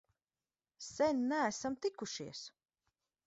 [0.95, 2.41] Sen neesam tikušies!